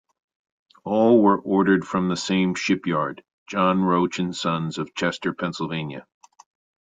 All 0.83 1.21
were 1.21 1.37
ordered 1.37 1.85
from 1.85 2.07
the 2.09 2.17
same 2.17 2.55
shipyard, 2.55 3.23
John 3.45 3.83
Roach 3.83 4.17
and 4.17 4.35
Sons 4.35 4.79
of 4.79 4.95
Chester, 4.95 5.31
Pennsylvania. 5.31 6.07